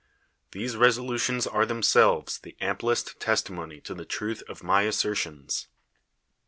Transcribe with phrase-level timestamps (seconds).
[0.51, 5.67] These ^solutions are themselves the amplest testimony to the truth of my assertions.